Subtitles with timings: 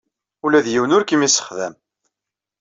[0.45, 1.73] Ula d yiwen ur kem-yessexdam.